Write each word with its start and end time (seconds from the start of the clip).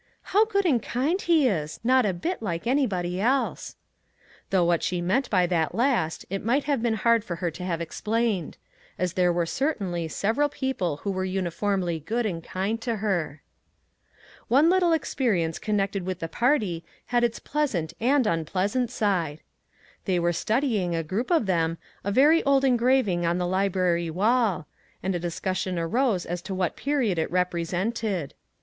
"How 0.33 0.45
good 0.45 0.65
and 0.65 0.81
kind 0.81 1.21
he 1.21 1.47
is! 1.47 1.79
not 1.83 2.07
a 2.07 2.11
bit 2.13 2.41
like 2.41 2.65
anybody 2.65 3.19
else." 3.21 3.75
Though 4.49 4.65
what 4.65 4.81
she 4.81 4.99
meant 4.99 5.29
by 5.29 5.45
that 5.45 5.75
last 5.75 6.25
it 6.27 6.43
might 6.43 6.63
have 6.63 6.81
been 6.81 6.95
hard 6.95 7.23
for 7.23 7.35
her 7.35 7.51
to 7.51 7.63
have 7.63 7.79
explained, 7.81 8.57
as 8.97 9.13
there 9.13 9.31
were 9.31 9.45
certainly 9.45 10.07
several 10.07 10.49
people 10.49 10.97
who 11.03 11.11
were 11.11 11.23
uniformly 11.23 11.99
good 11.99 12.25
and 12.25 12.43
kind 12.43 12.81
to 12.81 12.95
her. 12.95 13.43
One 14.47 14.71
little 14.71 14.91
experience 14.91 15.59
connected 15.59 16.03
with 16.03 16.17
the 16.17 16.27
party 16.27 16.83
had 17.13 17.23
its 17.23 17.37
pleasant 17.37 17.93
and 17.99 18.25
unpleasant 18.25 18.89
side. 18.89 19.41
They 20.05 20.17
were 20.17 20.33
studying, 20.33 20.95
a 20.95 21.03
group 21.03 21.29
of 21.29 21.45
them, 21.45 21.77
a 22.03 22.11
very 22.11 22.41
old 22.43 22.65
engraving 22.65 23.23
on 23.23 23.37
the 23.37 23.45
library 23.45 24.09
wall, 24.09 24.65
and 25.03 25.13
a 25.13 25.19
discus 25.19 25.59
sion 25.59 25.77
arose 25.77 26.25
as 26.25 26.41
to 26.41 26.55
what 26.55 26.75
period 26.75 27.19
it 27.19 27.29
represented. 27.29 28.33